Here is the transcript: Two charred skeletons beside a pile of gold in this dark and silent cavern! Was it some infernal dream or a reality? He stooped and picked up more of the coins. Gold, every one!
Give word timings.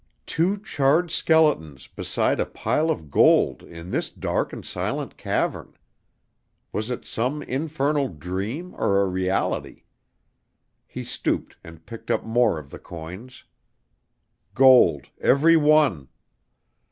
Two 0.25 0.57
charred 0.57 1.11
skeletons 1.11 1.85
beside 1.85 2.39
a 2.39 2.45
pile 2.47 2.89
of 2.89 3.11
gold 3.11 3.61
in 3.61 3.91
this 3.91 4.09
dark 4.09 4.51
and 4.51 4.65
silent 4.65 5.15
cavern! 5.15 5.75
Was 6.71 6.89
it 6.89 7.05
some 7.05 7.43
infernal 7.43 8.07
dream 8.09 8.73
or 8.77 8.99
a 9.01 9.05
reality? 9.05 9.83
He 10.87 11.03
stooped 11.03 11.55
and 11.63 11.85
picked 11.85 12.09
up 12.09 12.23
more 12.23 12.57
of 12.57 12.71
the 12.71 12.79
coins. 12.79 13.43
Gold, 14.55 15.09
every 15.21 15.55
one! 15.55 16.07